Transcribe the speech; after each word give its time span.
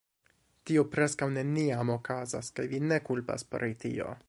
"Tio 0.69 0.83
preskaŭ 0.95 1.27
neniam 1.35 1.93
okazas, 1.97 2.51
kaj 2.61 2.69
vi 2.73 2.83
ne 2.87 2.99
kulpas 3.11 3.49
pri 3.53 3.73
tio." 3.85 4.13